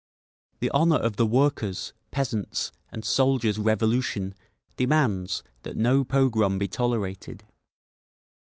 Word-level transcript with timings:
The 0.61 0.71
honour 0.71 0.95
of 0.97 1.17
the 1.17 1.27
Workers', 1.27 1.93
Peasants' 2.09 2.71
and 2.91 3.05
Soldiers' 3.05 3.59
Revolution 3.59 4.33
demands 4.75 5.43
that 5.61 5.77
no 5.77 6.03
pogrom 6.03 6.57
be 6.57 6.67
tolerated. 6.67 7.43